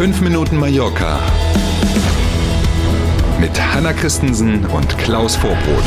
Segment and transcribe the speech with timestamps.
[0.00, 1.20] 5 Minuten Mallorca
[3.38, 5.84] mit Hanna Christensen und Klaus Vorbrot.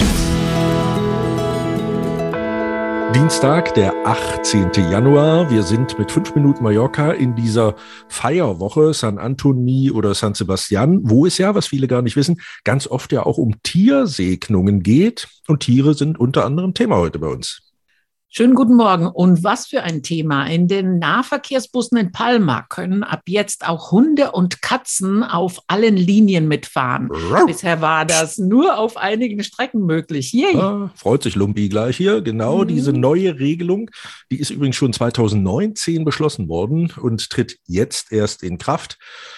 [3.16, 4.70] Dienstag, der 18.
[4.92, 5.50] Januar.
[5.50, 7.74] Wir sind mit 5 Minuten Mallorca in dieser
[8.08, 12.86] Feierwoche San Antoni oder San Sebastian, wo es ja, was viele gar nicht wissen, ganz
[12.86, 15.28] oft ja auch um Tiersegnungen geht.
[15.48, 17.73] Und Tiere sind unter anderem Thema heute bei uns.
[18.36, 19.06] Schönen guten Morgen.
[19.06, 20.48] Und was für ein Thema.
[20.48, 26.48] In den Nahverkehrsbussen in Palma können ab jetzt auch Hunde und Katzen auf allen Linien
[26.48, 27.12] mitfahren.
[27.46, 30.34] Bisher war das nur auf einigen Strecken möglich.
[30.34, 30.56] Yay.
[30.56, 32.22] Ah, freut sich Lumpi gleich hier.
[32.22, 32.70] Genau mhm.
[32.70, 33.92] diese neue Regelung,
[34.32, 38.98] die ist übrigens schon 2019 beschlossen worden und tritt jetzt erst in Kraft.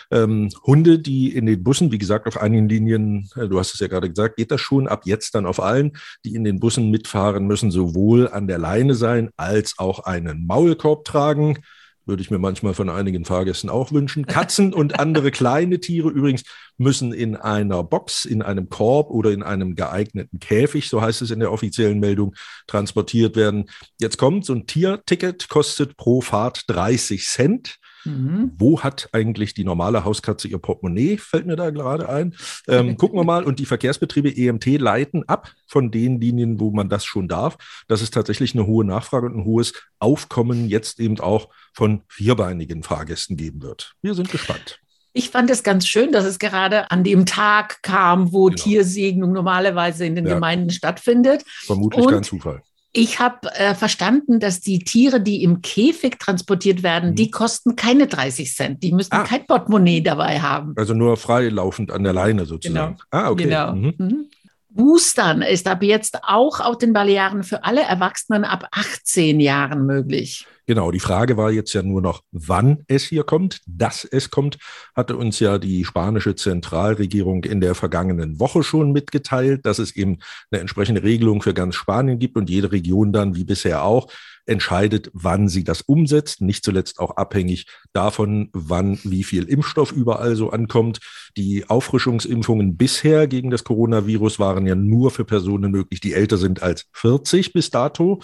[0.09, 3.81] Ähm, Hunde, die in den Bussen, wie gesagt, auf einigen Linien, äh, du hast es
[3.81, 6.91] ja gerade gesagt, geht das schon ab jetzt dann auf allen, die in den Bussen
[6.91, 11.57] mitfahren müssen, sowohl an der Leine Beine sein, als auch einen Maulkorb tragen.
[12.05, 14.27] Würde ich mir manchmal von einigen Fahrgästen auch wünschen.
[14.27, 16.43] Katzen und andere kleine Tiere übrigens
[16.77, 21.31] müssen in einer Box, in einem Korb oder in einem geeigneten Käfig, so heißt es
[21.31, 22.35] in der offiziellen Meldung,
[22.67, 23.65] transportiert werden.
[23.99, 27.77] Jetzt kommt, so ein Tierticket kostet pro Fahrt 30 Cent.
[28.05, 28.51] Mhm.
[28.57, 31.17] Wo hat eigentlich die normale Hauskatze ihr Portemonnaie?
[31.17, 32.35] Fällt mir da gerade ein.
[32.67, 33.43] Ähm, gucken wir mal.
[33.43, 38.01] Und die Verkehrsbetriebe EMT leiten ab von den Linien, wo man das schon darf, dass
[38.01, 43.37] es tatsächlich eine hohe Nachfrage und ein hohes Aufkommen jetzt eben auch von vierbeinigen Fahrgästen
[43.37, 43.95] geben wird.
[44.01, 44.79] Wir sind gespannt.
[45.17, 48.61] Ich fand es ganz schön, dass es gerade an dem Tag kam, wo genau.
[48.61, 50.33] Tiersegnung normalerweise in den ja.
[50.33, 51.43] Gemeinden stattfindet.
[51.65, 52.61] Vermutlich und kein Zufall.
[52.97, 57.15] Ich habe äh, verstanden, dass die Tiere, die im Käfig transportiert werden, mhm.
[57.15, 58.83] die kosten keine 30 Cent.
[58.83, 59.23] Die müssen ah.
[59.23, 60.73] kein Portemonnaie dabei haben.
[60.77, 62.95] Also nur freilaufend an der Leine sozusagen.
[62.95, 63.03] Genau.
[63.11, 63.43] Ah, okay.
[63.43, 63.73] Genau.
[63.73, 63.93] Mhm.
[63.97, 64.25] Mhm.
[64.69, 70.47] Boostern ist ab jetzt auch auf den Balearen für alle Erwachsenen ab 18 Jahren möglich.
[70.67, 73.61] Genau, die Frage war jetzt ja nur noch, wann es hier kommt.
[73.67, 74.57] Dass es kommt,
[74.95, 80.17] hatte uns ja die spanische Zentralregierung in der vergangenen Woche schon mitgeteilt, dass es eben
[80.49, 84.07] eine entsprechende Regelung für ganz Spanien gibt und jede Region dann, wie bisher auch,
[84.47, 86.41] entscheidet, wann sie das umsetzt.
[86.41, 90.99] Nicht zuletzt auch abhängig davon, wann wie viel Impfstoff überall so ankommt.
[91.37, 96.63] Die Auffrischungsimpfungen bisher gegen das Coronavirus waren ja nur für Personen möglich, die älter sind
[96.63, 98.21] als 40 bis dato.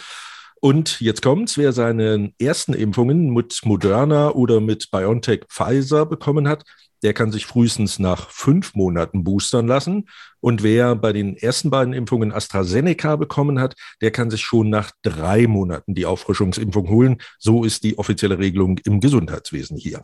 [0.63, 6.65] Und jetzt kommt's, wer seine ersten Impfungen mit Moderna oder mit BioNTech Pfizer bekommen hat,
[7.01, 10.07] der kann sich frühestens nach fünf Monaten boostern lassen.
[10.39, 14.91] Und wer bei den ersten beiden Impfungen AstraZeneca bekommen hat, der kann sich schon nach
[15.01, 17.17] drei Monaten die Auffrischungsimpfung holen.
[17.39, 20.03] So ist die offizielle Regelung im Gesundheitswesen hier.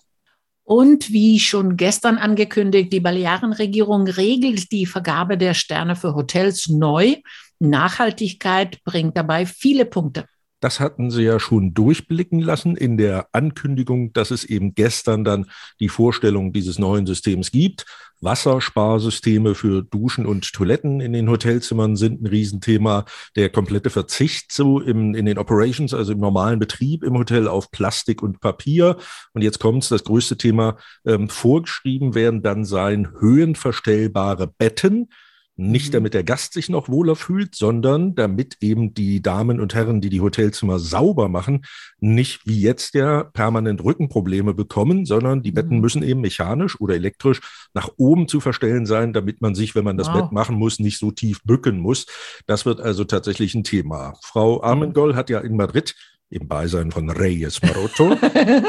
[0.64, 7.18] Und wie schon gestern angekündigt, die Balearenregierung regelt die Vergabe der Sterne für Hotels neu.
[7.60, 10.26] Nachhaltigkeit bringt dabei viele Punkte.
[10.60, 15.46] Das hatten Sie ja schon durchblicken lassen in der Ankündigung, dass es eben gestern dann
[15.80, 17.86] die Vorstellung dieses neuen Systems gibt.
[18.22, 23.06] Wassersparsysteme für Duschen und Toiletten in den Hotelzimmern sind ein Riesenthema.
[23.36, 27.70] Der komplette Verzicht so im, in den Operations, also im normalen Betrieb im Hotel auf
[27.70, 28.98] Plastik und Papier.
[29.34, 35.10] Und jetzt kommt's, das größte Thema, ähm, vorgeschrieben werden dann sein höhenverstellbare Betten
[35.58, 35.94] nicht mhm.
[35.94, 40.10] damit der Gast sich noch wohler fühlt, sondern damit eben die Damen und Herren, die
[40.10, 41.66] die Hotelzimmer sauber machen,
[42.00, 45.82] nicht wie jetzt ja permanent Rückenprobleme bekommen, sondern die Betten mhm.
[45.82, 47.42] müssen eben mechanisch oder elektrisch
[47.74, 50.22] nach oben zu verstellen sein, damit man sich, wenn man das wow.
[50.22, 52.06] Bett machen muss, nicht so tief bücken muss.
[52.46, 54.14] Das wird also tatsächlich ein Thema.
[54.22, 55.96] Frau Armengol hat ja in Madrid
[56.30, 58.18] im Beisein von Reyes Maroto.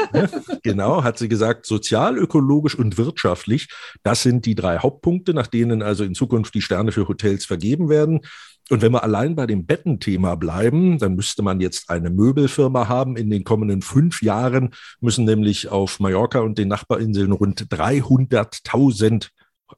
[0.63, 3.67] genau, hat sie gesagt, sozial, ökologisch und wirtschaftlich,
[4.03, 7.89] das sind die drei Hauptpunkte, nach denen also in Zukunft die Sterne für Hotels vergeben
[7.89, 8.21] werden.
[8.69, 13.17] Und wenn wir allein bei dem Bettenthema bleiben, dann müsste man jetzt eine Möbelfirma haben.
[13.17, 19.29] In den kommenden fünf Jahren müssen nämlich auf Mallorca und den Nachbarinseln rund 300.000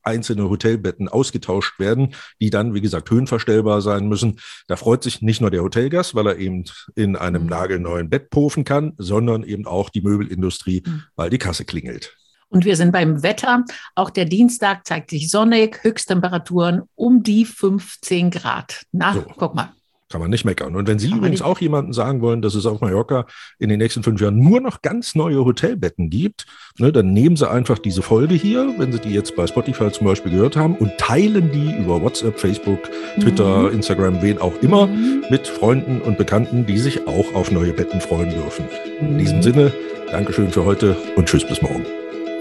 [0.03, 4.39] einzelne Hotelbetten ausgetauscht werden, die dann, wie gesagt, höhenverstellbar sein müssen.
[4.67, 6.65] Da freut sich nicht nur der Hotelgast, weil er eben
[6.95, 7.49] in einem mhm.
[7.49, 11.03] nagelneuen Bett pofen kann, sondern eben auch die Möbelindustrie, mhm.
[11.15, 12.15] weil die Kasse klingelt.
[12.49, 13.63] Und wir sind beim Wetter.
[13.95, 18.85] Auch der Dienstag zeigt sich sonnig, Höchsttemperaturen um die 15 Grad.
[18.91, 19.25] Na, so.
[19.37, 19.71] guck mal.
[20.11, 20.75] Kann man nicht meckern.
[20.75, 23.25] Und wenn Sie Kann übrigens auch jemanden sagen wollen, dass es auf Mallorca
[23.59, 26.45] in den nächsten fünf Jahren nur noch ganz neue Hotelbetten gibt,
[26.77, 30.07] ne, dann nehmen Sie einfach diese Folge hier, wenn Sie die jetzt bei Spotify zum
[30.07, 32.79] Beispiel gehört haben, und teilen die über WhatsApp, Facebook,
[33.19, 33.75] Twitter, mhm.
[33.75, 35.23] Instagram, wen auch immer, mhm.
[35.29, 38.65] mit Freunden und Bekannten, die sich auch auf neue Betten freuen dürfen.
[38.99, 39.43] In diesem mhm.
[39.43, 39.73] Sinne,
[40.11, 41.85] Dankeschön für heute und tschüss bis morgen.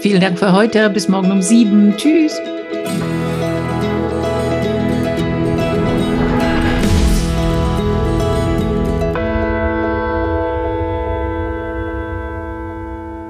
[0.01, 0.89] Vielen Dank für heute.
[0.89, 1.95] Bis morgen um sieben.
[1.95, 2.41] Tschüss.